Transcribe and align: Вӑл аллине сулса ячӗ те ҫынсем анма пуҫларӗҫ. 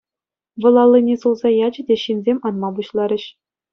Вӑл 0.61 0.75
аллине 0.83 1.15
сулса 1.21 1.49
ячӗ 1.67 1.81
те 1.91 1.95
ҫынсем 2.05 2.37
анма 2.51 2.69
пуҫларӗҫ. 2.79 3.23